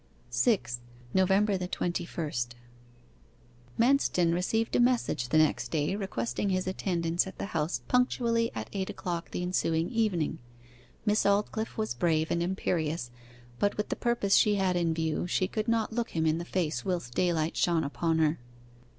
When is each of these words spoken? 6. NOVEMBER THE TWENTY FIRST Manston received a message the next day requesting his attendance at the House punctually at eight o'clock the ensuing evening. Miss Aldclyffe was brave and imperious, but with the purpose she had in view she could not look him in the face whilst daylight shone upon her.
6. 0.31 0.79
NOVEMBER 1.13 1.59
THE 1.59 1.67
TWENTY 1.67 2.05
FIRST 2.05 2.55
Manston 3.79 4.33
received 4.33 4.75
a 4.75 4.79
message 4.79 5.29
the 5.29 5.37
next 5.37 5.67
day 5.67 5.95
requesting 5.95 6.49
his 6.49 6.65
attendance 6.65 7.27
at 7.27 7.37
the 7.37 7.45
House 7.53 7.81
punctually 7.87 8.49
at 8.55 8.67
eight 8.73 8.89
o'clock 8.89 9.29
the 9.29 9.43
ensuing 9.43 9.91
evening. 9.91 10.39
Miss 11.05 11.23
Aldclyffe 11.23 11.77
was 11.77 11.93
brave 11.93 12.31
and 12.31 12.41
imperious, 12.41 13.11
but 13.59 13.77
with 13.77 13.89
the 13.89 13.95
purpose 13.95 14.35
she 14.35 14.55
had 14.55 14.75
in 14.75 14.91
view 14.95 15.27
she 15.27 15.47
could 15.47 15.67
not 15.67 15.93
look 15.93 16.09
him 16.15 16.25
in 16.25 16.39
the 16.39 16.45
face 16.45 16.83
whilst 16.83 17.13
daylight 17.13 17.55
shone 17.55 17.83
upon 17.83 18.17
her. 18.17 18.39